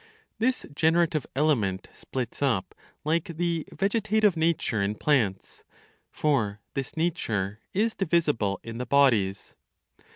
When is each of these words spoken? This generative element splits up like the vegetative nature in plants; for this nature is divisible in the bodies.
This 0.39 0.65
generative 0.73 1.27
element 1.35 1.87
splits 1.93 2.41
up 2.41 2.73
like 3.03 3.37
the 3.37 3.67
vegetative 3.71 4.35
nature 4.35 4.81
in 4.81 4.95
plants; 4.95 5.61
for 6.09 6.59
this 6.73 6.97
nature 6.97 7.59
is 7.71 7.93
divisible 7.93 8.59
in 8.63 8.79
the 8.79 8.87
bodies. 8.87 9.53